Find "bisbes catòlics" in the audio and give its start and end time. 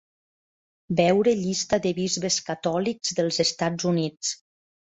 1.99-3.15